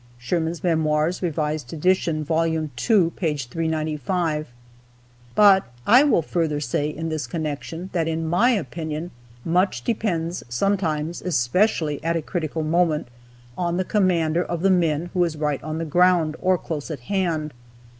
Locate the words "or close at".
16.41-17.01